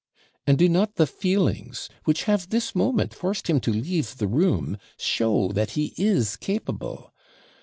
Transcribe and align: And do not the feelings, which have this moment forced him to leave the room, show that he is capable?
And 0.47 0.57
do 0.57 0.67
not 0.67 0.95
the 0.95 1.05
feelings, 1.05 1.87
which 2.05 2.23
have 2.23 2.49
this 2.49 2.73
moment 2.73 3.13
forced 3.13 3.47
him 3.47 3.59
to 3.59 3.71
leave 3.71 4.17
the 4.17 4.25
room, 4.27 4.79
show 4.97 5.49
that 5.49 5.73
he 5.77 5.93
is 5.95 6.37
capable? 6.37 7.13